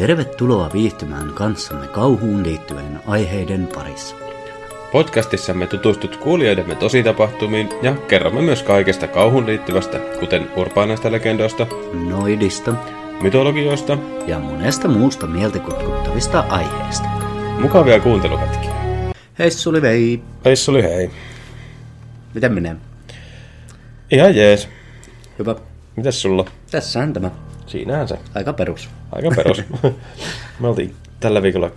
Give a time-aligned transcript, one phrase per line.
[0.00, 4.16] Tervetuloa viihtymään kanssamme kauhuun liittyvien aiheiden parissa.
[4.92, 11.66] Podcastissamme tutustut kuulijoidemme tositapahtumiin ja kerromme myös kaikesta kauhun liittyvästä, kuten urbaanaista legendoista,
[12.08, 12.74] Noidista
[13.22, 17.08] mytologioista, ja monesta muusta mieltä kutkuttavista aiheista.
[17.58, 18.70] mukavia kuunteluhetkiä.
[19.38, 21.10] Hei Suli vei, Peissuli hei.
[22.34, 22.76] miten menee?
[24.10, 24.68] Ihan jees.
[25.38, 25.56] Hyvä.
[25.96, 26.44] Mitäs sulla?
[26.70, 27.49] Tässähän tämä.
[27.70, 28.18] Siinähän se.
[28.34, 28.88] Aika perus.
[29.12, 29.62] Aika perus.
[30.60, 31.70] Me oltiin tällä viikolla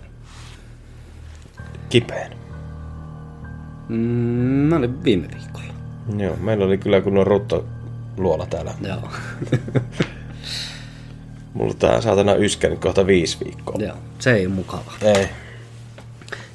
[1.89, 2.31] kipeän.
[3.89, 3.98] Mm,
[4.70, 5.73] mä olin viime viikolla.
[6.17, 7.65] Joo, meillä oli kyllä kunnon rutto
[8.17, 8.73] luola täällä.
[8.81, 9.09] Joo.
[11.53, 13.75] Mulla tää saatana yskä nyt kohta viisi viikkoa.
[13.79, 14.93] Joo, se ei ole mukavaa.
[15.01, 15.29] Ei.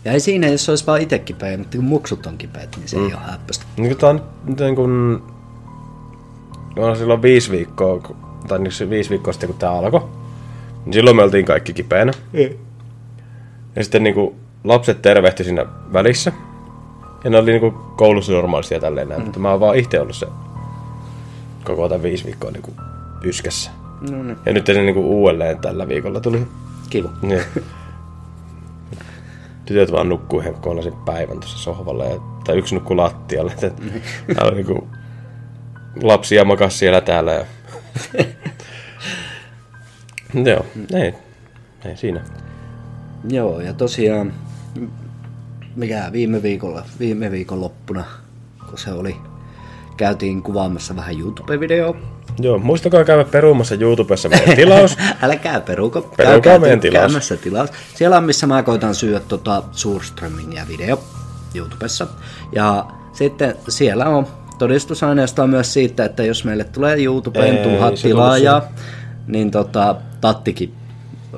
[0.05, 2.96] Ja ei siinä, jos olisi vaan itse kipeä, mutta kun muksut on kipeät, niin se
[2.96, 3.07] mm.
[3.07, 3.65] ei ole häppöstä.
[3.77, 5.23] Niin tää on nyt niin kun...
[6.77, 10.01] No silloin viisi viikkoa, kun- tai niin viisi viikkoa sitten kun tää alkoi,
[10.84, 12.12] niin silloin me oltiin kaikki kipeänä.
[13.77, 16.32] Ja sitten niinku lapset tervehti siinä välissä.
[17.24, 20.16] Ja ne oli niinku koulussa normaalisti ja tälleen näin, mutta mä oon vaan itse ollut
[20.16, 20.26] se
[21.65, 22.73] koko tämän viisi viikkoa niinku
[23.24, 23.71] yskässä.
[24.10, 24.37] No niin.
[24.46, 26.46] Ja nyt se niinku uudelleen tällä viikolla tuli.
[26.91, 27.09] Kiva.
[27.23, 27.43] Niin.
[29.65, 32.04] Tytöt vaan nukkuu ihan kokonaisen päivän tuossa sohvalla.
[32.04, 33.52] Ja, tai yksi nukkuu lattialle.
[33.63, 33.76] Et,
[34.35, 34.88] täällä on niinku
[36.02, 37.32] lapsia makas siellä täällä.
[37.32, 37.45] Ja...
[40.34, 41.15] Joo, ei,
[41.84, 42.21] ei siinä.
[43.29, 44.32] Joo, ja tosiaan,
[45.76, 48.04] mikä viime viikolla, viime viikon loppuna,
[48.68, 49.16] kun se oli,
[49.96, 51.96] käytiin kuvaamassa vähän YouTube-videoa.
[52.40, 54.96] Joo, muistakaa käydä perumassa YouTubessa meidän tilaus.
[55.23, 57.35] Älkää peruko, Perukaa käykää meidän tilaus.
[57.42, 57.70] tilaus.
[57.95, 61.01] Siellä on, missä mä koitan syödä tota Surströmmingia video
[61.54, 62.07] YouTubessa.
[62.52, 64.26] Ja sitten siellä on
[64.59, 68.62] todistusaineistoa myös siitä, että jos meille tulee YouTubeen tuhat tilaajaa,
[69.26, 70.72] niin tota, Tattikin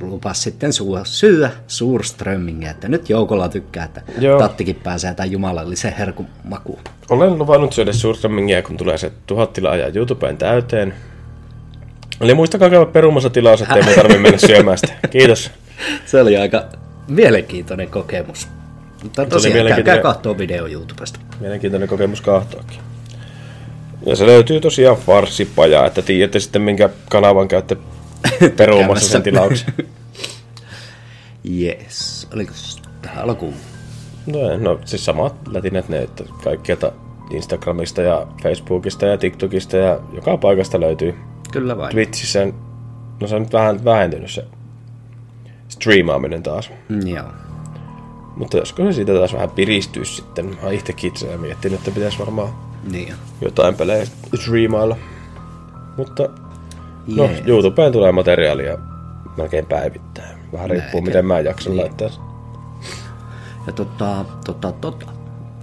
[0.00, 4.38] lupas sitten syödä, syödä Surströmmingia, että nyt joukolla tykkää, että Joo.
[4.38, 6.80] Tattikin pääsee tämän jumalallisen herkun makuun.
[7.10, 10.94] Olen luvannut syödä Surströmmingiä, kun tulee se tuhat tilaajaa YouTubeen täyteen.
[12.20, 14.92] Eli muistakaa käydä perumassa tilaus, ettei mun tarvitse mennä syömään sitä.
[15.10, 15.50] Kiitos.
[16.06, 16.64] Se oli aika
[17.08, 18.48] mielenkiintoinen kokemus.
[19.02, 21.20] Mutta tosiaan mielenkiintoinen- katsoa video YouTubesta.
[21.40, 22.78] Mielenkiintoinen kokemus kahtoakin.
[24.06, 27.76] Ja se löytyy tosiaan farssipajaa, että tiedätte sitten minkä kanavan käytte
[28.56, 29.74] perumassa sen tilauksen.
[31.60, 32.28] Yes.
[32.34, 32.52] Oliko
[33.02, 33.54] tähän alkuun?
[34.26, 36.92] No, no siis samat lätinät ne, että kaikkialta
[37.30, 41.14] Instagramista ja Facebookista ja TikTokista ja joka paikasta löytyy.
[41.52, 41.90] Kyllä vain.
[41.90, 42.46] Twitchissä,
[43.20, 44.44] no se on nyt vähän vähentynyt se
[45.68, 46.70] striimaaminen taas.
[46.88, 47.26] Mm, Joo.
[48.36, 50.56] Mutta josko se siitä taas vähän piristyy sitten.
[50.62, 52.48] Mä itsekin itse miettinyt, että pitäisi varmaan
[52.90, 54.96] Niin jotain pelejä striimailla.
[55.96, 56.28] Mutta
[57.06, 57.30] no.
[57.46, 58.78] YouTubeen tulee materiaalia
[59.36, 60.38] melkein päivittäin.
[60.52, 61.80] Vähän riippuu, miten mä jaksan Niin.
[61.80, 62.08] laittaa.
[63.66, 65.06] Ja tota, tota, tota.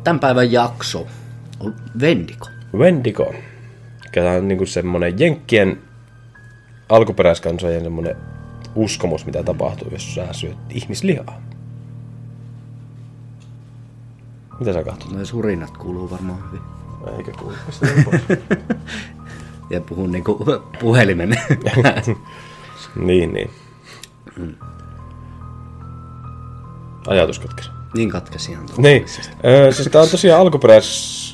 [0.03, 1.07] Tämän päivän jakso
[1.59, 2.47] on Vendico.
[2.77, 3.33] Wendigo.
[4.03, 5.81] Mikä on niinku semmonen jenkkien
[6.89, 8.15] alkuperäiskansojen semmonen
[8.75, 11.41] uskomus, mitä tapahtuu, jos sä syöt ihmislihaa.
[14.59, 15.11] Mitä sä katsot?
[15.11, 16.61] Noin surinat kuuluu varmaan hyvin.
[17.17, 17.53] Eikä kuulu.
[19.69, 20.45] Ja puhun niinku
[20.79, 21.29] puhelimen.
[22.95, 23.49] niin, niin.
[27.07, 27.69] Ajatus katkesi.
[27.95, 28.65] niin katkesi ihan.
[28.77, 29.05] Niin,
[29.45, 31.27] öö, siis tää on tosiaan alkuperäis...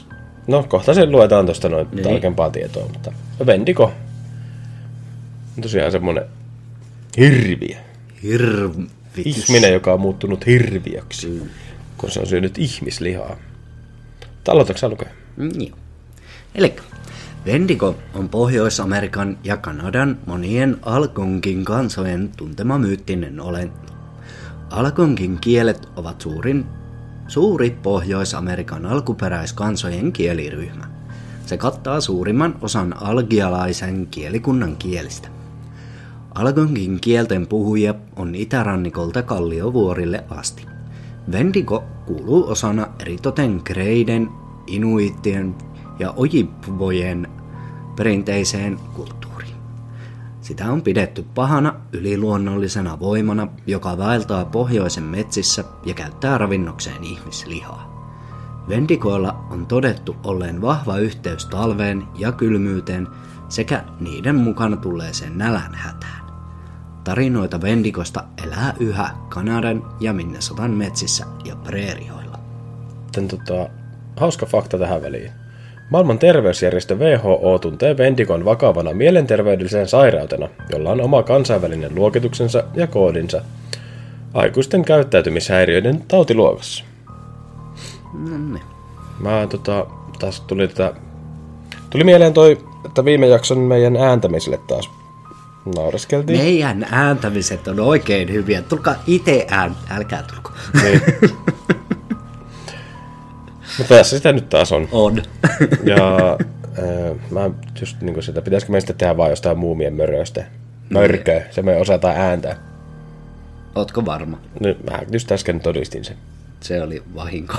[0.47, 2.03] No, kohta sen luetaan tosta noin Niin.
[2.03, 3.11] tarkempaa tietoa, mutta
[3.45, 3.83] Vendigo
[5.57, 6.23] on tosiaan semmonen
[7.17, 7.75] hirviö.
[8.23, 9.49] Hirvitys.
[9.49, 11.41] Ihminen, joka on muuttunut hirviöksi,
[11.97, 13.35] kun se on syönyt ihmislihaa.
[14.47, 15.09] Aloitatko sä lukea?
[15.37, 15.77] Mm, Joo.
[16.55, 16.75] Eli
[17.45, 23.93] Vendigo on Pohjois-Amerikan ja Kanadan monien Algonkin kansojen tuntema myyttinen olento.
[24.69, 26.65] Algonkin kielet ovat suurin,
[27.27, 30.87] suuri Pohjois-Amerikan alkuperäiskansojen kieliryhmä.
[31.45, 35.27] Se kattaa suurimman osan algialaisen kielikunnan kielistä.
[36.35, 40.65] Algonkin kielten puhujia on itärannikolta Kalliovuorille asti.
[41.31, 44.29] Vendigo kuuluu osana eritoten kreiden,
[44.67, 45.55] inuittien
[45.99, 47.27] ja ojibvojen
[47.95, 49.55] perinteiseen kulttuuriin.
[50.41, 57.93] Sitä on pidetty pahana yliluonnollisena voimana, joka vaeltaa pohjoisen metsissä ja käyttää ravinnokseen ihmislihaa.
[58.69, 63.07] Vendikoilla on todettu olleen vahva yhteys talveen ja kylmyyteen
[63.49, 66.23] sekä niiden mukana tulleeseen nälän hätään.
[67.03, 72.39] Tarinoita Vendikosta elää yhä Kanadan ja Minnesotan metsissä ja preerioilla.
[73.03, 73.69] Sitten tota,
[74.17, 75.42] hauska fakta tähän väliin.
[75.89, 83.41] Maailman terveysjärjestö WHO tuntee Vendikon vakavana mielenterveydelliseen sairautena, jolla on oma kansainvälinen luokituksensa ja koodinsa
[84.33, 86.83] aikuisten käyttäytymishäiriöiden tautiluokassa.
[88.13, 88.63] No niin.
[89.19, 89.85] Mä tota,
[90.19, 90.93] taas tuli tätä...
[91.89, 94.89] Tuli mieleen toi, että viime jakson meidän ääntämiselle taas
[95.75, 96.39] naureskeltiin.
[96.39, 98.61] Meidän ääntämiset on oikein hyviä.
[98.61, 99.75] Tulkaa itse ään...
[99.89, 100.51] Älkää tulko.
[100.83, 101.01] Niin.
[103.77, 104.87] Mutta tässä sitä nyt taas on.
[104.91, 105.21] on.
[105.85, 106.17] Ja
[106.79, 107.49] äh, mä
[107.81, 110.45] just niinku sitä, pitäisikö me sitten tehdä vaan jostain muumien möröistä?
[110.89, 112.55] Mörköä, se me osataan ääntää.
[113.75, 114.37] Ootko varma?
[114.59, 116.17] Nyt mä just äsken todistin sen.
[116.61, 117.53] Se oli vahinko.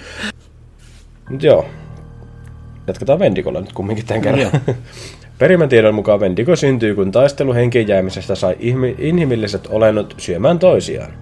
[1.30, 1.66] Mut joo.
[2.86, 4.40] Jatketaan Vendikolla nyt kumminkin tämän kerran.
[4.40, 4.74] Joo.
[5.38, 8.56] Perimän tiedon mukaan Vendigo syntyy, kun taistelu henkiin jäämisestä sai
[8.98, 11.12] inhimilliset olennot syömään toisiaan.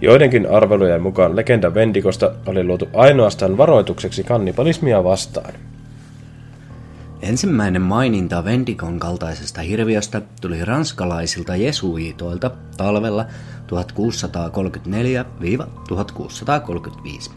[0.00, 5.54] Joidenkin arvelujen mukaan legenda Vendikosta oli luotu ainoastaan varoitukseksi kannibalismia vastaan.
[7.22, 13.26] Ensimmäinen maininta Vendikon kaltaisesta hirviöstä tuli ranskalaisilta jesuiitoilta talvella
[17.28, 17.30] 1634-1635.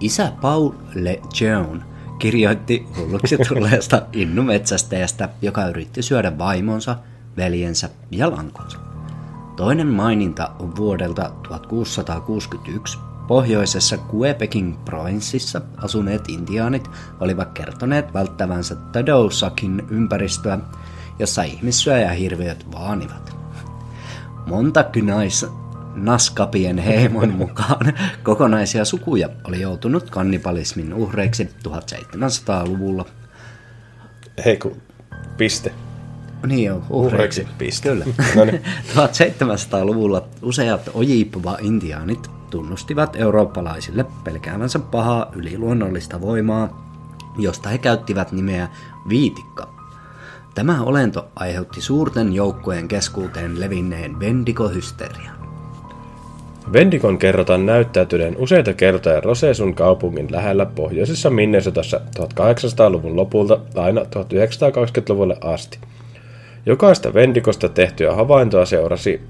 [0.00, 1.82] Isä Paul Le Jeune
[2.18, 6.96] kirjoitti hulluksi tulleesta innumetsästäjästä, joka yritti syödä vaimonsa,
[7.36, 8.93] veljensä ja lankonsa.
[9.56, 12.98] Toinen maininta on vuodelta 1661.
[13.26, 16.90] Pohjoisessa Quebecin provinssissa asuneet intiaanit
[17.20, 20.58] olivat kertoneet välttävänsä Tadousakin ympäristöä,
[21.18, 23.36] jossa ihmissyöjähirviöt vaanivat.
[24.46, 25.46] Montakynais
[25.94, 27.92] Naskapien heimon mukaan
[28.22, 33.04] kokonaisia sukuja oli joutunut kannibalismin uhreiksi 1700-luvulla.
[34.44, 34.82] Hei kun,
[35.36, 35.72] piste.
[36.46, 37.14] Niin on, uhreiksi.
[37.14, 37.88] Uhreiksi, piste.
[37.88, 38.04] Kyllä.
[38.36, 38.60] No niin.
[38.96, 46.84] 1700-luvulla useat Ojibwa-intiaanit tunnustivat eurooppalaisille pelkäävänsä pahaa yliluonnollista voimaa,
[47.38, 48.68] josta he käyttivät nimeä
[49.08, 49.68] viitikka.
[50.54, 55.44] Tämä olento aiheutti suurten joukkojen keskuuteen levinneen vendikohysterian.
[56.72, 65.78] Vendikon kerrotaan näyttäytyneen useita kertoja Rosesun kaupungin lähellä pohjoisessa Minnesotassa 1800-luvun lopulta aina 1920-luvulle asti.
[66.66, 69.20] Jokaista Vendikosta tehtyä havaintoa seurasi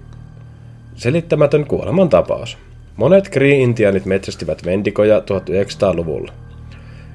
[0.94, 2.58] selittämätön kuolemantapaus.
[2.96, 6.32] Monet Cree-intiaanit metsästivät Vendikoja 1900-luvulla.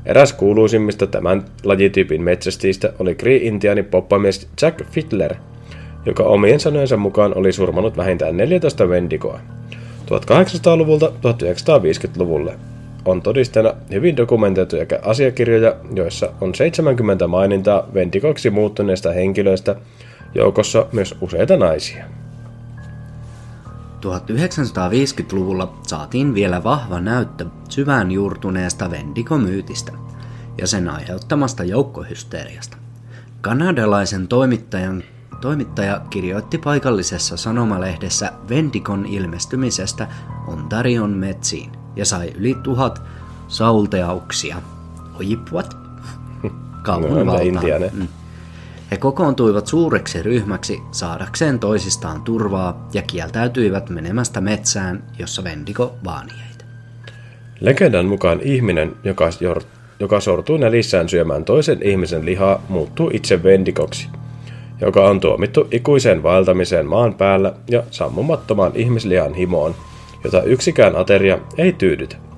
[0.06, 5.36] Eräs kuuluisimmista tämän lajityypin metsästistä oli Cree-intiaani poppamies Jack Fiddler,
[6.06, 9.40] joka omien sanojensa mukaan oli surmanut vähintään 14 Vendikoa.
[10.06, 12.54] 1800-luvulta 1950-luvulle
[13.06, 19.76] on todisteena hyvin dokumentoituja asiakirjoja, joissa on 70 mainintaa Vendikoksi muuttuneista henkilöistä,
[20.36, 22.06] joukossa myös useita naisia.
[24.06, 29.92] 1950-luvulla saatiin vielä vahva näyttö syvään juurtuneesta Vendigo-myytistä
[30.58, 32.78] ja sen aiheuttamasta joukkohysteriasta.
[33.42, 35.04] Kanadalaisen toimittajan
[35.42, 40.08] Toimittaja kirjoitti paikallisessa sanomalehdessä Vendikon ilmestymisestä
[40.48, 43.02] Ontarion metsiin ja sai yli tuhat
[43.48, 44.62] saulteauksia.
[45.20, 45.78] Ojippuat?
[46.84, 48.10] Kauan No, valtaan.
[48.92, 56.66] He kokoontuivat suureksi ryhmäksi saadakseen toisistaan turvaa ja kieltäytyivät menemästä metsään, jossa Vendigo vaani heitä.
[57.60, 59.30] Legendan mukaan ihminen, joka,
[60.00, 64.08] joka sortuu nälissään syömään toisen ihmisen lihaa, muuttuu itse Vendikoksi,
[64.82, 69.76] joka on tuomittu ikuiseen vaeltamiseen maan päällä ja sammumattomaan ihmislihan himoon,
[70.24, 72.29] jota yksikään ateria ei tyydytä.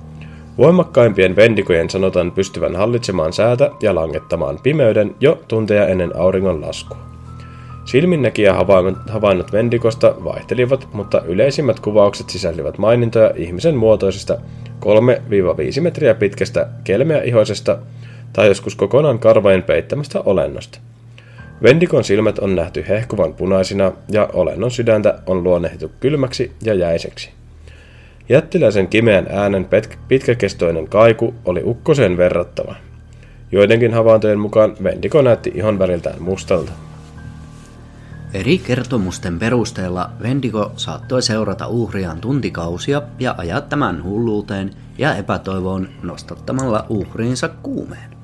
[0.58, 6.98] Voimakkaimpien vendikojen sanotaan pystyvän hallitsemaan säätä ja langettamaan pimeyden jo tunteja ennen auringon laskua.
[7.84, 8.52] Silminnäkijä
[9.08, 14.38] havainnot- vendikosta vaihtelivat, mutta yleisimmät kuvaukset sisältivät mainintoja ihmisen muotoisesta
[14.80, 17.78] 3-5 metriä pitkästä kelmeäihoisesta
[18.32, 20.78] tai joskus kokonaan karvain peittämästä olennosta.
[21.62, 27.30] Vendikon silmät on nähty hehkuvan punaisina ja olennon sydäntä on luonnehdittu kylmäksi ja jäiseksi.
[28.32, 29.68] Jättiläisen kimeän äänen
[30.08, 32.74] pitkäkestoinen kaiku oli ukkoseen verrattava.
[33.52, 36.72] Joidenkin havaintojen mukaan Vendiko näytti ihon väriltään mustalta.
[38.34, 46.86] Eri kertomusten perusteella Vendigo saattoi seurata uhriaan tuntikausia ja ajaa tämän hulluuteen ja epätoivoon nostattamalla
[46.88, 48.16] uhriinsa kuumeen.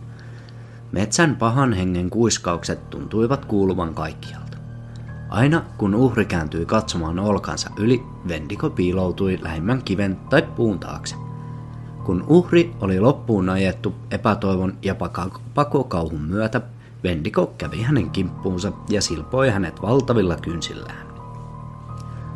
[0.92, 4.47] Metsän pahan hengen kuiskaukset tuntuivat kuuluvan kaikkialta.
[5.28, 11.16] Aina kun uhri kääntyi katsomaan olkansa yli, Vendigo piiloutui lähimmän kiven tai puun taakse.
[12.04, 14.94] Kun uhri oli loppuun ajettu epätoivon ja
[15.54, 16.61] pakokauhun myötä,
[17.02, 21.08] Vendigo kävi hänen kimppuunsa ja silpoi hänet valtavilla kynsillään.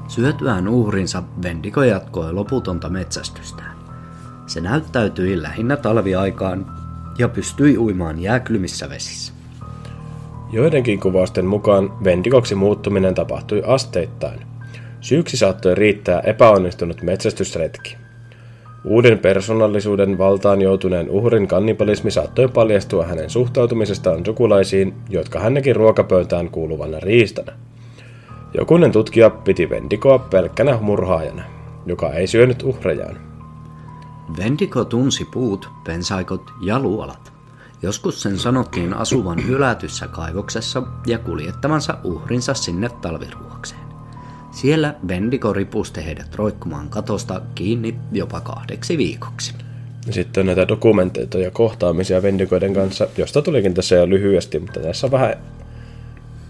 [0.09, 3.77] Syötyään uhrinsa Vendigo jatkoi loputonta metsästystään.
[4.47, 6.67] Se näyttäytyi lähinnä talviaikaan
[7.19, 9.33] ja pystyi uimaan jääkylmissä vesissä.
[10.53, 14.41] Joidenkin kuvausten mukaan Vendikoksi muuttuminen tapahtui asteittain.
[15.01, 17.97] Syyksi saattoi riittää epäonnistunut metsästysretki.
[18.85, 27.01] Uuden persoonallisuuden valtaan joutuneen uhrin kannibalismi saattoi paljastua hänen suhtautumisestaan sukulaisiin, jotka hännekin ruokapöytään kuuluvana
[27.01, 27.53] riistänä.
[28.55, 31.43] Jokunen tutkija piti Vendikoa pelkkänä murhaajana,
[31.87, 33.17] joka ei syönyt uhrejaan.
[34.37, 37.32] Vendiko tunsi puut, pensaikot ja luolat.
[37.83, 43.81] Joskus sen sanottiin asuvan hylätyssä kaivoksessa ja kuljettamansa uhrinsa sinne talviruokseen.
[44.51, 49.55] Siellä Vendiko ripusti heidät roikkumaan katosta kiinni jopa kahdeksi viikoksi.
[50.11, 55.11] Sitten on näitä ja kohtaamisia Vendikoiden kanssa, josta tulikin tässä jo lyhyesti, mutta tässä on
[55.11, 55.35] vähän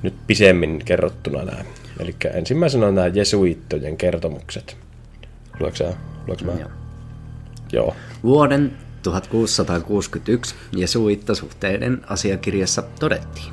[0.02, 1.64] nyt pisemmin kerrottuna nämä.
[2.00, 4.76] Eli ensimmäisenä on nämä jesuittojen kertomukset.
[5.60, 5.92] Luetko sä?
[6.26, 6.52] Luetko mä?
[6.52, 6.70] Joo.
[7.72, 7.94] Joo.
[8.22, 8.72] Vuoden
[9.02, 13.52] 1661 jesuittasuhteiden asiakirjassa todettiin.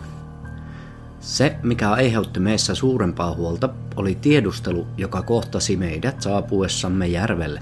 [1.20, 7.62] Se, mikä aiheutti meissä suurempaa huolta, oli tiedustelu, joka kohtasi meidät saapuessamme järvelle.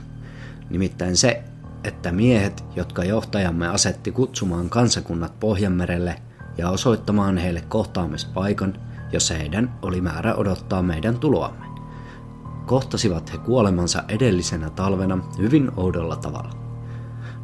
[0.69, 1.43] Nimittäin se,
[1.83, 6.15] että miehet, jotka johtajamme asetti kutsumaan kansakunnat Pohjanmerelle
[6.57, 8.79] ja osoittamaan heille kohtaamispaikan,
[9.11, 11.65] jossa heidän oli määrä odottaa meidän tuloamme,
[12.65, 16.66] kohtasivat he kuolemansa edellisenä talvena hyvin oudolla tavalla.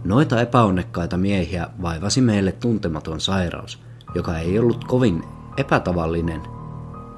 [0.03, 3.79] Noita epäonnekkaita miehiä vaivasi meille tuntematon sairaus,
[4.15, 5.24] joka ei ollut kovin
[5.57, 6.41] epätavallinen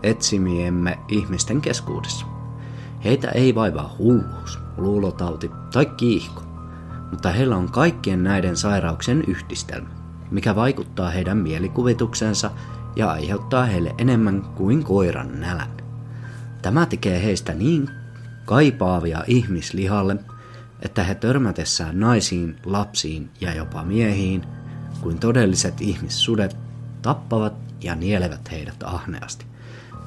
[0.03, 2.25] etsimiemme ihmisten keskuudessa.
[3.03, 6.43] Heitä ei vaivaa hulluus, luulotauti tai kiihko,
[7.11, 9.89] mutta heillä on kaikkien näiden sairauksien yhdistelmä,
[10.31, 12.51] mikä vaikuttaa heidän mielikuvituksensa
[12.95, 15.69] ja aiheuttaa heille enemmän kuin koiran nälän.
[16.61, 17.89] Tämä tekee heistä niin
[18.45, 20.17] kaipaavia ihmislihalle,
[20.85, 24.45] että he törmätessään naisiin, lapsiin ja jopa miehiin,
[25.01, 26.57] kuin todelliset ihmissudet,
[27.01, 29.45] tappavat ja nielevät heidät ahneasti,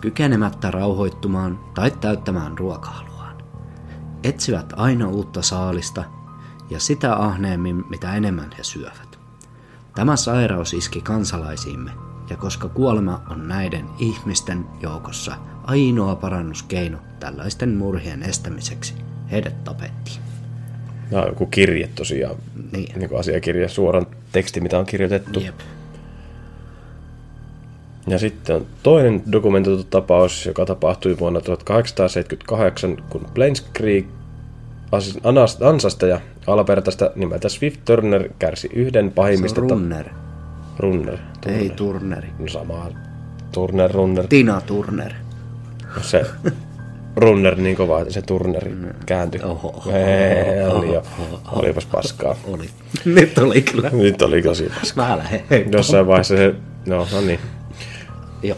[0.00, 3.36] kykenemättä rauhoittumaan tai täyttämään ruokahaluaan.
[4.24, 6.04] Etsivät aina uutta saalista
[6.70, 9.18] ja sitä ahneemmin, mitä enemmän he syövät.
[9.94, 11.90] Tämä sairaus iski kansalaisiimme,
[12.30, 18.94] ja koska kuolema on näiden ihmisten joukossa ainoa parannuskeino tällaisten murhien estämiseksi,
[19.30, 20.27] heidät tapettiin.
[21.10, 22.36] Nämä on joku kirje tosiaan,
[22.72, 22.98] Niin.
[22.98, 25.40] niin kuin asiakirja, suoran teksti, mitä on kirjoitettu.
[25.40, 25.54] Jep.
[28.06, 34.06] Ja sitten on toinen dokumentoitu tapaus, joka tapahtui vuonna 1878, kun Plains Creek
[35.64, 39.60] Ansasta ja Albertasta nimeltä Swift Turner kärsi yhden Se pahimmista...
[39.60, 40.06] on ta- Runner,
[40.78, 41.18] Runner.
[41.46, 42.28] ei Turneri.
[42.38, 42.86] No sama.
[43.52, 44.26] Turner, Runner.
[44.26, 45.12] Tina Turner.
[46.00, 46.26] Se
[47.18, 48.72] Runner niin kova, että se Turneri
[49.06, 49.40] kääntyi.
[49.44, 51.02] Oho, oho, Ei, oho, oli jo.
[51.18, 52.36] oho, Olipas paskaa.
[52.52, 52.70] Oli.
[53.04, 53.90] Nyt oli kyllä.
[53.92, 55.08] Nyt oli tosi paskaa.
[55.08, 55.42] Mä lähden.
[55.72, 56.54] Jossain vaiheessa se...
[56.86, 57.40] No, no niin.
[58.42, 58.56] Joo.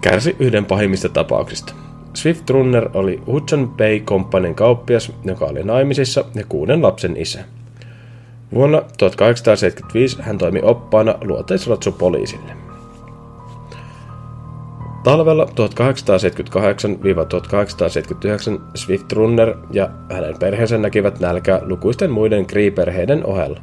[0.00, 1.74] kärsi yhden pahimmista tapauksista.
[2.14, 7.44] Swift Runner oli Hudson Bay Companyn kauppias, joka oli naimisissa ja kuuden lapsen isä.
[8.54, 12.65] Vuonna 1875 hän toimi oppaana luoteisratsupoliisille.
[15.06, 15.48] Talvella 1878-1879
[18.74, 23.60] Swift Runner ja hänen perheensä näkivät nälkää lukuisten muiden Cree-perheiden ohella.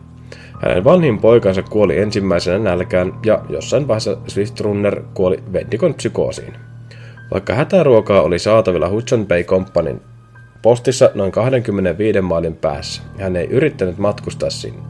[0.62, 6.54] Hänen vanhin poikansa kuoli ensimmäisenä nälkään ja jossain vaiheessa Swift Runner kuoli Vendikon psykoosiin.
[7.32, 10.02] Vaikka hätäruokaa oli saatavilla Hudson Bay Companyn
[10.62, 14.82] postissa noin 25 maalin päässä, hän ei yrittänyt matkustaa sinne.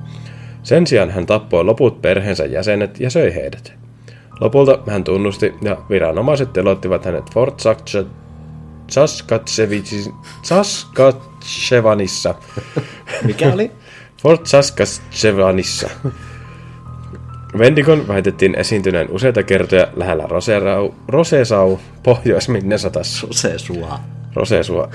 [0.63, 3.82] Sen sijaan hän tappoi loput perheensä jäsenet ja söi heidät.
[4.43, 7.59] Lopulta hän tunnusti ja viranomaiset telottivat hänet Fort
[10.41, 12.35] Saskatchewanissa.
[13.23, 13.71] Mikä oli?
[14.21, 15.89] Fort Saskatchewanissa.
[17.57, 23.27] Vendikon väitettiin esiintyneen useita kertoja lähellä Roserau, Rosesau Pohjois-Minnesotassa.
[23.31, 23.99] Se sua.
[24.33, 24.89] Rosesua.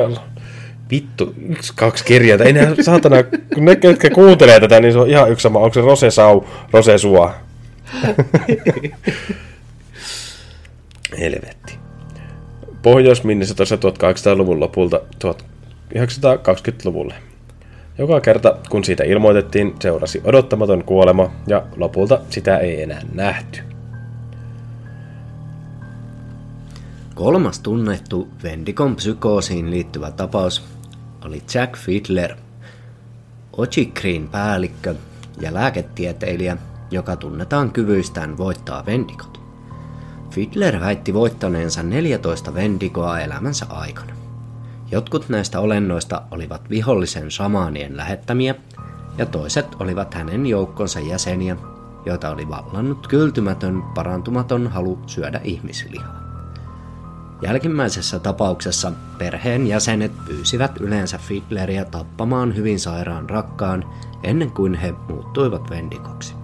[0.90, 2.44] Vittu, yksi, kaksi kirjainta.
[2.44, 3.16] Ei ne saatana,
[3.54, 5.58] kun ne, jotka kuuntelee tätä, niin se on ihan yksi sama.
[5.58, 7.34] Onko se Rosesau, Rosesua?
[11.18, 11.78] Helvetti.
[12.82, 17.14] Pohjois-Minnesotassa 1800-luvun lopulta 1920-luvulle.
[17.98, 23.60] Joka kerta, kun siitä ilmoitettiin, seurasi odottamaton kuolema ja lopulta sitä ei enää nähty.
[27.14, 30.64] Kolmas tunnettu Vendikon psykoosiin liittyvä tapaus
[31.24, 32.34] oli Jack Fiedler,
[33.56, 34.94] Ochikriin päällikkö
[35.40, 36.56] ja lääketieteilijä,
[36.92, 39.40] joka tunnetaan kyvyistään voittaa Vendikot.
[40.30, 44.12] Fiedler väitti voittaneensa 14 Vendikoa elämänsä aikana.
[44.90, 48.54] Jotkut näistä olennoista olivat vihollisen shamaanien lähettämiä,
[49.18, 51.56] ja toiset olivat hänen joukkonsa jäseniä,
[52.06, 56.22] joita oli vallannut kyltymätön, parantumaton halu syödä ihmislihaa.
[57.42, 63.84] Jälkimmäisessä tapauksessa perheen jäsenet pyysivät yleensä Fiddleria tappamaan hyvin sairaan rakkaan
[64.22, 66.41] ennen kuin he muuttuivat vendikoksi.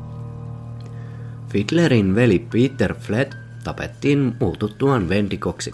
[1.49, 3.33] Fiddlerin veli Peter Fled
[3.64, 5.73] tapettiin muututtuaan vendikoksi,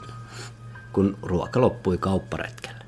[0.92, 2.84] kun ruoka loppui kaupparetkellä.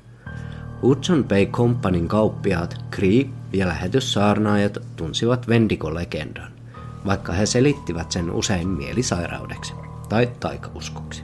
[0.81, 6.51] Hudson Bay Companyn kauppiaat, Cree ja lähetyssaarnaajat tunsivat Vendico-legendan,
[7.05, 9.73] vaikka he selittivät sen usein mielisairaudeksi
[10.09, 11.23] tai taikauskoksi.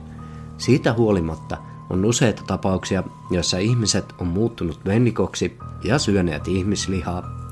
[0.57, 1.57] Siitä huolimatta
[1.89, 7.42] on useita tapauksia, joissa ihmiset on muuttunut Vendikoksi ja syöneet ihmislihaa.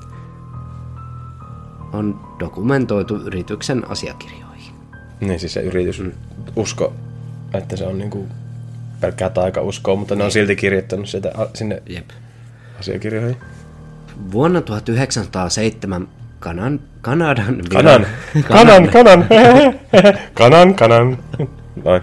[1.92, 4.74] On dokumentoitu yrityksen asiakirjoihin.
[5.20, 6.12] Niin siis se yritys mm.
[6.56, 6.94] usko,
[7.54, 8.28] että se on niinku
[9.00, 12.10] pelkkää taikauskoa, mutta ne on silti kirjoittanut sitä sinne Jep.
[12.80, 13.36] asiakirjoihin.
[14.32, 16.08] Vuonna 1907
[16.42, 17.62] Kanan, Kanadan...
[17.72, 18.06] Kanan,
[18.48, 19.24] kanan, kanan,
[20.34, 21.18] kanan, kanan.
[21.84, 22.02] Noin.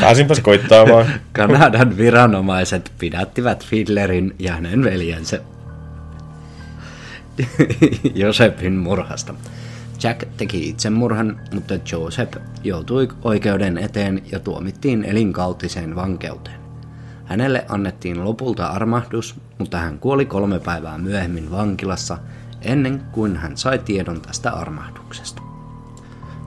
[0.00, 1.06] Pääsinpäs koittaamaan.
[1.32, 5.40] Kanadan viranomaiset pidättivät Fiddlerin ja hänen veljensä
[8.14, 9.34] Josephin murhasta.
[10.02, 16.60] Jack teki itsemurhan, mutta Joseph joutui oikeuden eteen ja tuomittiin elinkautiseen vankeuteen.
[17.24, 22.18] Hänelle annettiin lopulta armahdus, mutta hän kuoli kolme päivää myöhemmin vankilassa
[22.62, 25.42] ennen kuin hän sai tiedon tästä armahduksesta.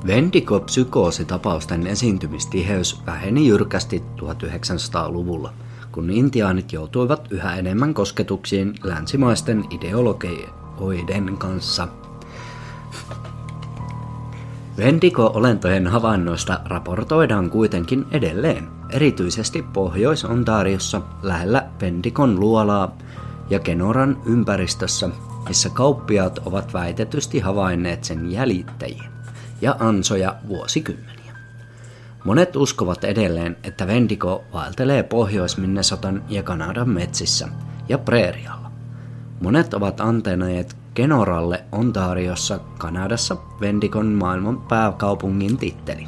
[0.08, 5.54] Vendico-psykoositapausten esiintymistiheys väheni jyrkästi 1900-luvulla,
[5.92, 10.65] kun intiaanit joutuivat yhä enemmän kosketuksiin länsimaisten ideologioiden
[11.38, 11.88] kanssa.
[14.78, 22.98] Vendico-olentojen havainnoista raportoidaan kuitenkin edelleen, erityisesti Pohjois-Ontariossa lähellä Vendikon luolaa
[23.50, 25.10] ja Kenoran ympäristössä,
[25.48, 29.04] missä kauppiaat ovat väitetysti havainneet sen jäljittäjiä
[29.62, 31.36] ja ansoja vuosikymmeniä.
[32.24, 37.48] Monet uskovat edelleen, että Vendigo vaeltelee Pohjois-Minnesotan ja Kanadan metsissä
[37.90, 38.65] ja preerialla.
[39.42, 46.08] Monet ovat antaneet Kenoralle Ontariossa, Kanadassa, Vendikon maailman pääkaupungin titteli.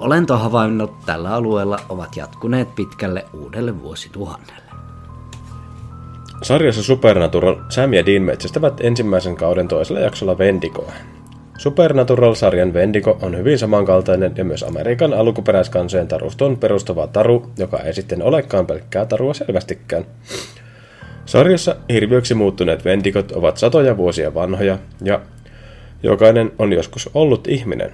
[0.00, 4.62] Olentohavainnot tällä alueella ovat jatkuneet pitkälle uudelle vuosituhannelle.
[6.42, 10.92] Sarjassa Supernatural Sam ja Dean metsästävät ensimmäisen kauden toisella jaksolla Vendigoa.
[11.58, 18.22] Supernatural-sarjan Vendigo on hyvin samankaltainen ja myös Amerikan alkuperäiskansojen tarustoon perustuva taru, joka ei sitten
[18.22, 20.06] olekaan pelkkää tarua selvästikään.
[21.26, 25.20] Sarjassa hirviöksi muuttuneet Vendigot ovat satoja vuosia vanhoja ja
[26.02, 27.92] jokainen on joskus ollut ihminen.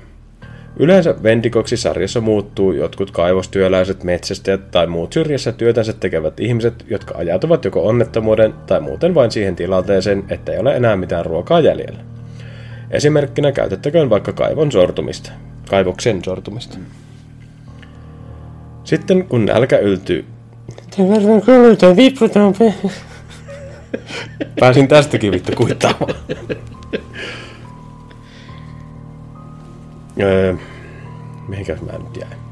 [0.77, 7.65] Yleensä Vendikoksi sarjassa muuttuu jotkut kaivostyöläiset, metsästäjät tai muut syrjässä työtänsä tekevät ihmiset, jotka ajatuvat
[7.65, 12.01] joko onnettomuuden tai muuten vain siihen tilanteeseen, että ei ole enää mitään ruokaa jäljellä.
[12.91, 15.31] Esimerkkinä käytettäköön vaikka kaivon sortumista.
[15.71, 16.79] Kaivoksen sortumista.
[18.85, 20.25] Sitten kun nälkä yltyy...
[24.61, 26.15] Pääsin tästäkin vittu kuittaamaan.
[30.21, 30.55] öö,
[31.49, 32.49] mihinkäs mä nyt jäin?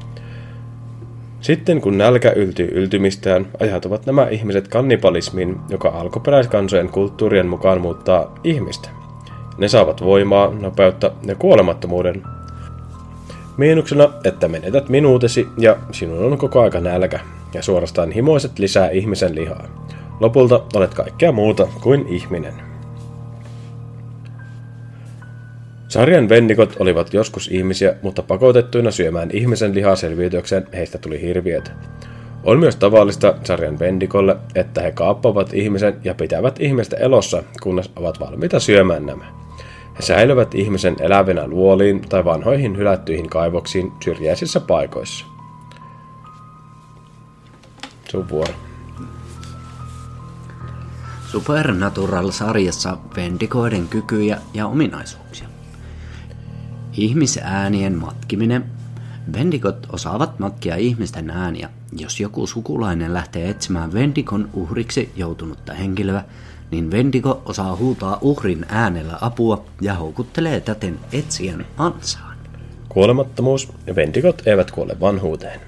[1.41, 8.89] Sitten kun nälkä yltyy yltymistään, ajatuvat nämä ihmiset kannibalismiin, joka alkuperäiskansojen kulttuurien mukaan muuttaa ihmistä.
[9.57, 12.23] Ne saavat voimaa, nopeutta ja kuolemattomuuden.
[13.57, 17.19] Miinuksena, että menetät minuutesi ja sinun on koko aika nälkä,
[17.53, 19.86] ja suorastaan himoiset lisää ihmisen lihaa.
[20.19, 22.53] Lopulta olet kaikkea muuta kuin ihminen.
[25.87, 31.71] Sarjan vennikot olivat joskus ihmisiä, mutta pakotettuina syömään ihmisen lihaa selviytyäkseen heistä tuli hirviötä.
[32.43, 38.19] On myös tavallista sarjan vendikolle, että he kaappavat ihmisen ja pitävät ihmistä elossa, kunnes ovat
[38.19, 39.25] valmiita syömään nämä.
[39.97, 45.25] He säilyvät ihmisen elävinä luoliin tai vanhoihin hylättyihin kaivoksiin syrjäisissä paikoissa.
[48.09, 48.66] Sun vuoro.
[51.37, 55.47] Supernatural-sarjassa vendikoiden kykyjä ja ominaisuuksia.
[56.93, 58.65] Ihmisäänien matkiminen.
[59.33, 61.69] Vendikot osaavat matkia ihmisten ääniä.
[61.97, 66.23] Jos joku sukulainen lähtee etsimään Vendikon uhriksi joutunutta henkilöä,
[66.71, 72.37] niin Vendigo osaa huutaa uhrin äänellä apua ja houkuttelee täten etsijän ansaan.
[72.89, 75.59] Kuolemattomuus vendikot eivät kuole vanhuuteen.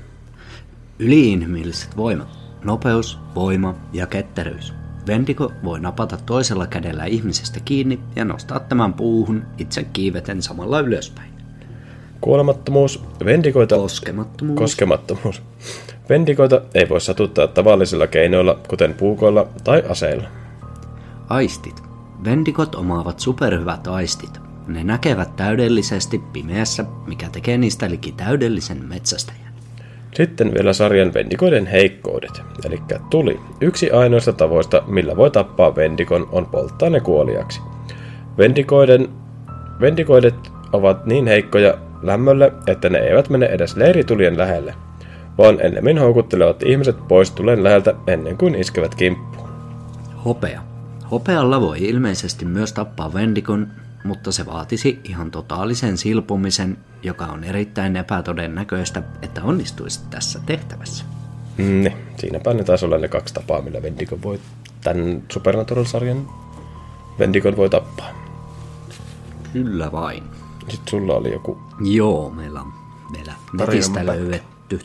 [1.00, 4.79] Yliinhimilliset voimat, nopeus, voima ja ketteryys.
[5.10, 11.34] Vendigo voi napata toisella kädellä ihmisestä kiinni ja nostaa tämän puuhun itse kiiveten samalla ylöspäin.
[12.22, 13.76] Kuolemattomuus, vendikoita...
[13.76, 14.58] Koskemattomuus.
[14.58, 15.42] Koskemattomuus.
[16.10, 20.28] Vendikoita ei voi satuttaa tavallisilla keinoilla, kuten puukoilla tai aseilla.
[21.30, 21.84] Aistit.
[22.24, 24.42] Vendikot omaavat superhyvät aistit.
[24.68, 29.49] Ne näkevät täydellisesti pimeässä, mikä tekee niistä liki täydellisen metsästäjän.
[30.16, 32.42] Sitten vielä sarjan vendikoiden heikkoudet.
[32.66, 33.40] Eli tuli.
[33.62, 37.62] Yksi ainoista tavoista, millä voi tappaa vendikon, on polttaa ne kuoliaksi.
[38.38, 39.10] Vendikoiden,
[39.82, 40.36] vendikoidet
[40.74, 44.74] ovat niin heikkoja lämmölle, että ne eivät mene edes leiritulien lähelle,
[45.38, 49.50] vaan ennemmin houkuttelevat ihmiset pois tulen läheltä ennen kuin iskevät kimppuun.
[50.26, 50.62] Hopea.
[51.12, 53.68] Hopealla voi ilmeisesti myös tappaa vendikon,
[54.04, 61.06] mutta se vaatisi ihan totaalisen silpumisen, joka on erittäin epätodennäköistä, että onnistuisi tässä tehtävässä.
[61.58, 64.40] Mm, niin, siinäpä ne taisi olla ne kaksi tapaa, millä Vendikon voi,
[64.84, 66.28] tämän Supernatural-sarjan
[67.20, 68.10] Vendikon voi tappaa.
[69.54, 70.24] Kyllä vain.
[70.60, 71.58] Sitten sulla oli joku...
[71.80, 72.74] Joo, meillä on
[73.12, 74.80] meillä Tarina netistä löydetty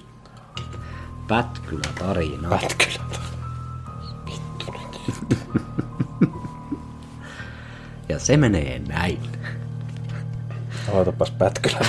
[1.29, 2.49] pätkylä tarina.
[2.49, 3.05] Pätkylä.
[8.09, 9.19] Ja se menee näin.
[10.93, 11.79] Aloitapas pätkylä.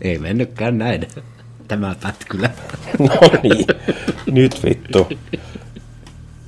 [0.00, 1.08] Ei mennytkään näin.
[1.68, 2.50] Tämä pätkylä.
[2.98, 3.08] no
[3.42, 3.66] niin,
[4.30, 5.08] nyt vittu.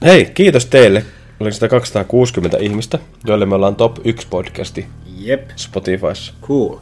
[0.03, 1.05] Hei, kiitos teille.
[1.41, 4.87] Oliko sitä 260 ihmistä, joille me ollaan top 1 podcasti
[5.19, 5.51] Jep.
[5.57, 6.33] Spotifyssa.
[6.43, 6.77] Cool.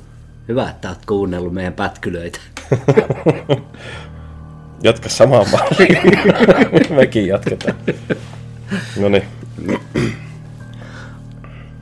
[0.49, 2.39] Hyvä, että oot kuunnellut meidän pätkylöitä.
[4.83, 5.99] Jatka samaan malliin.
[6.97, 7.77] Mekin jatketaan.
[9.01, 9.25] No niin.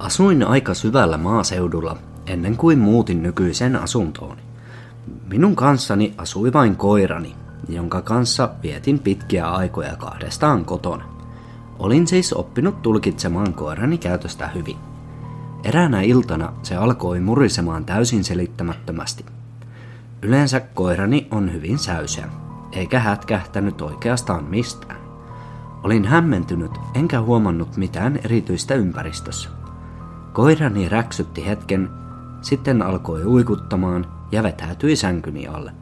[0.07, 4.43] Asuin aika syvällä maaseudulla ennen kuin muutin nykyiseen asuntooni.
[5.29, 7.35] Minun kanssani asui vain koirani,
[7.69, 11.05] jonka kanssa vietin pitkiä aikoja kahdestaan kotona.
[11.79, 14.77] Olin siis oppinut tulkitsemaan koirani käytöstä hyvin.
[15.65, 19.25] Eräänä iltana se alkoi murisemaan täysin selittämättömästi.
[20.23, 22.29] Yleensä koirani on hyvin säyseä,
[22.73, 25.01] eikä hätkähtänyt oikeastaan mistään.
[25.83, 29.66] Olin hämmentynyt enkä huomannut mitään erityistä ympäristössä.
[30.37, 31.89] Koirani räksytti hetken,
[32.41, 35.73] sitten alkoi uikuttamaan ja vetäytyi sänkyni alle.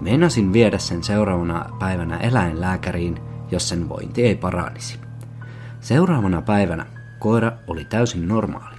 [0.00, 3.18] Meinasin viedä sen seuraavana päivänä eläinlääkäriin,
[3.50, 4.98] jos sen vointi ei paranisi.
[5.80, 6.86] Seuraavana päivänä
[7.18, 8.76] koira oli täysin normaali.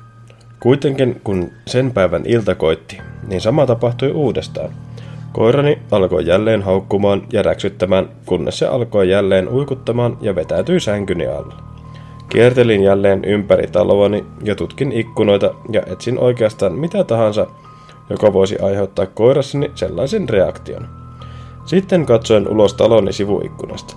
[0.60, 4.70] Kuitenkin kun sen päivän ilta koitti, niin sama tapahtui uudestaan.
[5.32, 11.54] Koirani alkoi jälleen haukkumaan ja räksyttämään, kunnes se alkoi jälleen uikuttamaan ja vetäytyi sänkyni alle.
[12.30, 17.48] Kiertelin jälleen ympäri taloani ja tutkin ikkunoita ja etsin oikeastaan mitä tahansa,
[18.10, 20.88] joka voisi aiheuttaa koirassani sellaisen reaktion.
[21.66, 23.96] Sitten katsoin ulos taloni sivuikkunasta.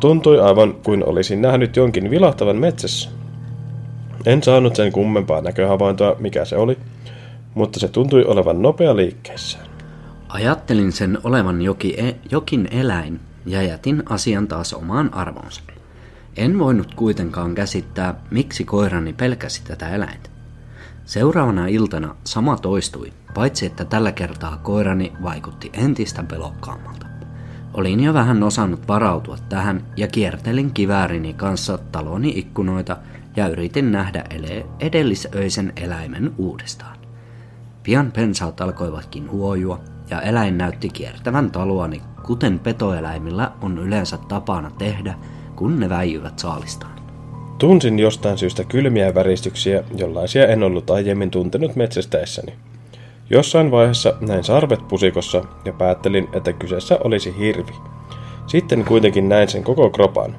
[0.00, 3.10] Tuntui aivan kuin olisin nähnyt jonkin vilahtavan metsässä.
[4.26, 6.78] En saanut sen kummempaa näköhavaintoa, mikä se oli,
[7.54, 9.66] mutta se tuntui olevan nopea liikkeessään.
[10.28, 15.62] Ajattelin sen olevan joki e- jokin eläin ja jätin asian taas omaan arvonsa.
[16.36, 20.30] En voinut kuitenkaan käsittää, miksi koirani pelkäsi tätä eläintä.
[21.04, 27.06] Seuraavana iltana sama toistui, paitsi että tällä kertaa koirani vaikutti entistä pelokkaammalta.
[27.74, 32.96] Olin jo vähän osannut varautua tähän ja kiertelin kiväärini kanssa taloni ikkunoita
[33.36, 36.98] ja yritin nähdä ele- edellisöisen eläimen uudestaan.
[37.82, 45.14] Pian pensaat alkoivatkin huojua ja eläin näytti kiertävän taloani, kuten petoeläimillä on yleensä tapana tehdä,
[45.56, 46.92] kun ne väijyvät saalistaan.
[47.58, 52.54] Tunsin jostain syystä kylmiä väristyksiä, jollaisia en ollut aiemmin tuntenut metsästäessäni.
[53.30, 57.72] Jossain vaiheessa näin sarvet pusikossa ja päättelin, että kyseessä olisi hirvi.
[58.46, 60.36] Sitten kuitenkin näin sen koko kropan.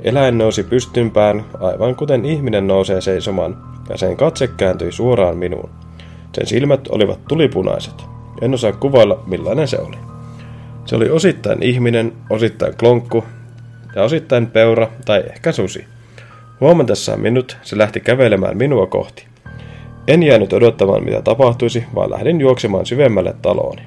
[0.00, 3.56] Eläin nousi pystympään, aivan kuten ihminen nousee seisomaan,
[3.88, 5.70] ja sen katse kääntyi suoraan minuun.
[6.34, 8.04] Sen silmät olivat tulipunaiset.
[8.40, 9.96] En osaa kuvailla, millainen se oli.
[10.84, 13.24] Se oli osittain ihminen, osittain klonkku,
[13.94, 15.86] ja osittain peura tai ehkä susi.
[16.60, 19.26] Huomatessaan minut se lähti kävelemään minua kohti.
[20.08, 23.82] En jäänyt odottamaan mitä tapahtuisi, vaan lähdin juoksemaan syvemmälle talooni.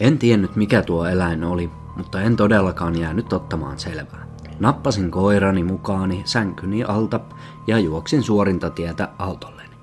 [0.00, 4.26] En tiennyt mikä tuo eläin oli, mutta en todellakaan jäänyt ottamaan selvää.
[4.60, 7.20] Nappasin koirani mukaani sänkyni alta
[7.66, 9.76] ja juoksin suorinta tietä autolleni.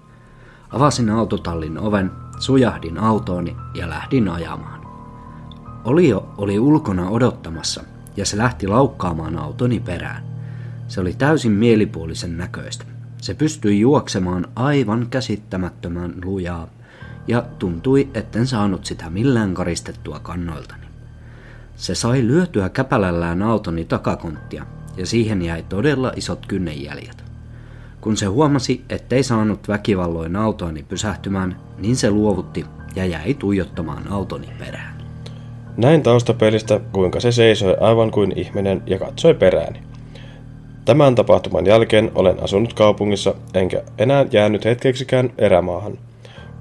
[0.69, 4.81] Avasin autotallin oven, sujahdin autooni ja lähdin ajamaan.
[5.83, 7.83] Olio oli ulkona odottamassa
[8.19, 10.23] ja se lähti laukkaamaan autoni perään.
[10.87, 12.85] Se oli täysin mielipuolisen näköistä.
[13.21, 16.67] Se pystyi juoksemaan aivan käsittämättömän lujaa
[17.27, 20.85] ja tuntui, etten saanut sitä millään karistettua kannoiltani.
[21.75, 24.65] Se sai lyötyä käpälällään autoni takakonttia
[24.97, 27.23] ja siihen jäi todella isot kynnenjäljet.
[28.01, 34.49] Kun se huomasi, ettei saanut väkivalloin autoani pysähtymään, niin se luovutti ja jäi tuijottamaan autoni
[34.59, 34.98] perään.
[35.79, 39.79] Näin taustapelistä, kuinka se seisoi aivan kuin ihminen ja katsoi perääni.
[40.85, 45.97] Tämän tapahtuman jälkeen olen asunut kaupungissa, enkä enää jäänyt hetkeksikään erämaahan.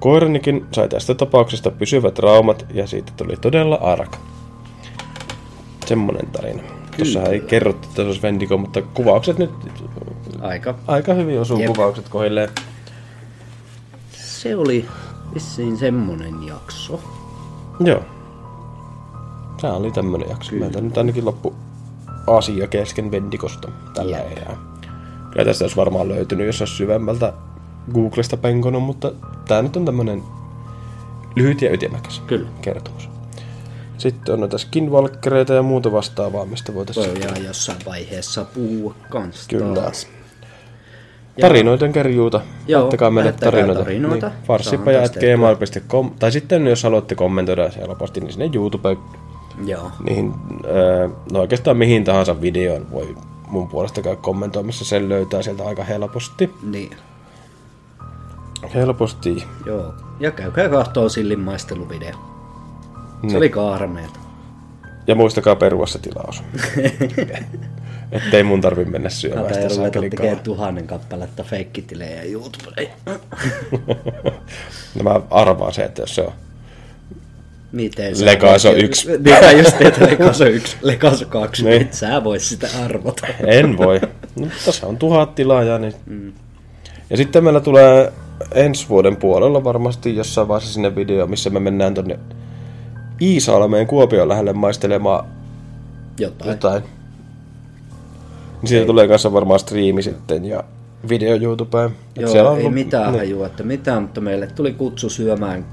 [0.00, 4.18] Koiranikin sai tästä tapauksesta pysyvät traumat ja siitä tuli todella arka.
[5.86, 6.62] Semmonen tarina.
[6.96, 9.50] Tuossa ei kerrottu, että se olisi Vendigo, mutta kuvaukset nyt
[10.40, 10.74] Aika.
[10.86, 11.66] aika hyvin osuu Jep.
[11.66, 12.48] kuvaukset kohilleen.
[14.12, 14.84] Se oli
[15.34, 17.00] vissiin semmonen jakso.
[17.80, 18.17] Joo.
[19.60, 20.50] Se oli tämmönen jakso.
[20.50, 20.60] Kyllä.
[20.60, 21.54] Meiltä nyt ainakin loppu
[22.26, 24.32] asia kesken Vendikosta tällä Jep.
[24.32, 24.56] erää.
[25.30, 27.32] Kyllä tästä olisi varmaan löytynyt, jos olisi syvemmältä
[27.94, 29.12] Googlesta penkonut, mutta
[29.48, 30.22] tää nyt on tämmönen
[31.36, 32.48] lyhyt ja ytimekäs Kyllä.
[32.62, 33.08] kertomus.
[33.98, 37.06] Sitten on noita skinwalkereita ja muuta vastaavaa, mistä voitaisiin...
[37.10, 39.80] Voidaan jossain vaiheessa puhua kans Kyllä.
[39.80, 40.06] taas.
[41.40, 42.40] Tarinoiden kerjuuta.
[42.68, 43.82] Joo, Laittakaa meille tarinoita.
[43.84, 44.28] tarinoita.
[44.28, 46.10] Niin, farssipaja Saadaan gmail.com.
[46.18, 48.96] Tai sitten jos haluatte kommentoida helposti, niin sinne YouTube
[49.66, 49.90] Joo.
[50.02, 53.16] niihin, öö, no oikeastaan mihin tahansa videoon voi
[53.48, 56.50] mun puolesta käydä kommentoimassa, sen löytää sieltä aika helposti.
[56.62, 56.90] Niin.
[58.74, 59.44] Helposti.
[59.66, 59.94] Joo.
[60.20, 62.12] Ja käykää kahtoo sillin maisteluvideo.
[62.12, 63.36] Se Niin.
[63.36, 64.18] oli kaarmeeta.
[65.06, 66.42] Ja muistakaa perua se tilaus.
[68.12, 70.34] Ettei mun tarvi mennä syömään sitä tekemään kalaa.
[70.44, 72.88] tuhannen kappaletta feikkitilejä YouTubeen.
[74.94, 76.32] No mä arvaan se, että jos se on
[77.72, 79.08] Miten sä Legaso voit- yksi.
[79.24, 81.78] Niin mä just teet Legaso 1, Legaso 2, Niin.
[81.82, 81.88] niin.
[81.92, 83.26] sä vois sitä arvota.
[83.46, 84.00] En voi.
[84.40, 85.78] No, tässä on tuhat tilaajaa.
[85.78, 85.94] Niin...
[86.06, 86.32] Mm.
[87.10, 88.12] Ja sitten meillä tulee
[88.54, 92.18] ensi vuoden puolella varmasti jossain vaiheessa sinne video, missä me mennään tonne
[93.22, 95.24] Iisalmeen Kuopion lähelle maistelemaan
[96.18, 96.50] Jotain.
[96.50, 96.82] jotain.
[98.62, 100.64] Niin siitä tulee kanssa varmaan striimi sitten ja
[101.08, 101.90] video YouTubeen.
[101.90, 103.18] Et Joo, siellä on ei ollut- mitään niin.
[103.18, 105.64] hajua, että mitään, mutta meille tuli kutsu syömään,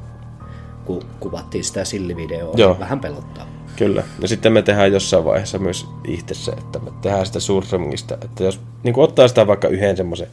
[0.85, 2.53] kun kuvattiin sitä sillivideoa.
[2.57, 2.79] Joo.
[2.79, 3.47] Vähän pelottaa.
[3.75, 4.03] Kyllä.
[4.21, 8.17] Ja sitten me tehdään jossain vaiheessa myös itse se, että me tehdään sitä surströmmingistä.
[8.21, 10.27] Että jos niin ottaa sitä vaikka yhden semmoisen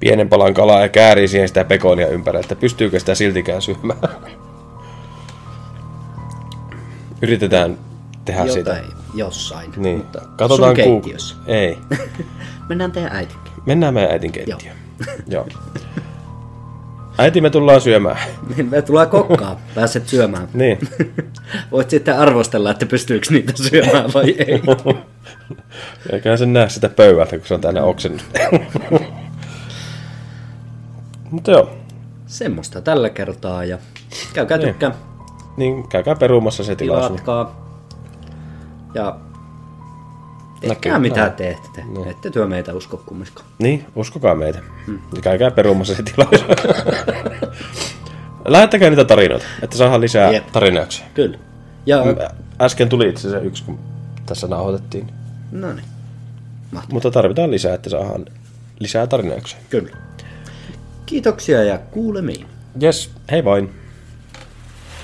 [0.00, 3.98] pienen palan kalaa ja käärii siihen sitä pekonia ympärille, että pystyykö sitä siltikään syömään.
[7.22, 7.78] Yritetään
[8.24, 8.82] tehdä Jotain, sitä.
[9.14, 9.70] jossain.
[9.76, 9.96] Niin.
[9.98, 11.36] Mutta Katsotaan sun ku- keittiössä.
[11.46, 11.78] Ei.
[12.68, 13.52] Mennään tehdä äitikin.
[13.66, 14.76] Mennään meidän äitin keittiöön.
[15.28, 15.46] Joo.
[17.18, 18.18] Äiti, me tullaan syömään.
[18.56, 20.48] Niin me tullaan kokkaa, pääset syömään.
[20.54, 20.78] Niin.
[21.72, 24.62] Voit sitten arvostella, että pystyykö niitä syömään vai ei.
[26.12, 28.24] Eiköhän sen näe sitä pöydältä, kun se on tänne oksennut.
[31.30, 31.70] Mutta joo,
[32.26, 33.78] Semmoista tällä kertaa ja
[34.34, 34.68] käykää Niin.
[34.68, 34.92] tykkää,
[35.56, 37.06] niin käykää perumassa se tilaus.
[37.06, 37.68] tilatkaa
[40.62, 41.32] ja Näkyy, tehkää mitä näin.
[41.32, 41.84] teette.
[41.84, 42.08] Niin.
[42.08, 43.46] Ette työ meitä usko kumminkaan.
[43.58, 44.58] Niin, uskokaa meitä.
[44.86, 44.98] Hmm.
[45.20, 46.44] Käykää perumassa se tilaus.
[48.44, 50.46] Lähettäkää niitä tarinoita, että saadaan lisää Jep.
[50.52, 51.04] tarinauksia.
[51.14, 51.38] Kyllä.
[51.86, 52.02] Ja,
[52.60, 53.78] Äsken tuli itse asiassa yksi, kun
[54.26, 55.10] tässä nauhoitettiin.
[55.52, 55.84] no niin,
[56.72, 56.92] mahtavaa.
[56.94, 58.26] Mutta tarvitaan lisää, että saadaan
[58.78, 59.58] lisää tarinauksia.
[59.70, 59.96] Kyllä.
[61.06, 62.46] Kiitoksia ja kuulemiin.
[62.82, 63.70] Yes, hei vain.